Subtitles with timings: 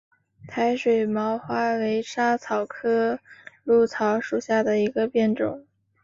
[0.47, 3.19] 台水毛花为莎草科
[3.67, 5.67] 藨草属下的一个变种。